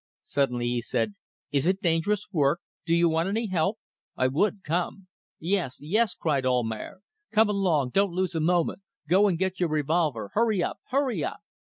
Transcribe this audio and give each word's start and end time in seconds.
Suddenly 0.23 0.65
he 0.65 0.81
said 0.81 1.13
"Is 1.51 1.67
it 1.67 1.79
dangerous 1.79 2.25
work? 2.31 2.61
Do 2.87 2.95
you 2.95 3.07
want 3.07 3.29
any 3.29 3.45
help? 3.45 3.77
I 4.17 4.29
would 4.29 4.63
come..." 4.63 5.05
"Yes, 5.39 5.77
yes!" 5.79 6.15
cried 6.15 6.43
Almayer. 6.43 7.01
"Come 7.31 7.49
along. 7.49 7.91
Don't 7.91 8.09
lose 8.11 8.33
a 8.33 8.39
moment. 8.39 8.81
Go 9.07 9.27
and 9.27 9.37
get 9.37 9.59
your 9.59 9.69
revolver. 9.69 10.31
Hurry 10.33 10.63
up! 10.63 10.79
hurry 10.87 11.23
up!" 11.23 11.41